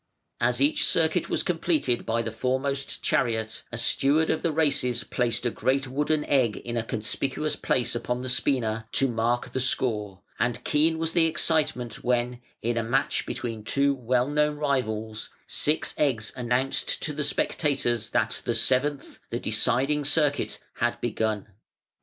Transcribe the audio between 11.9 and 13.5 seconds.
when, in a match